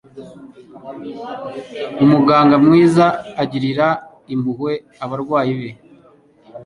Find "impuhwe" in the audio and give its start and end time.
4.33-4.73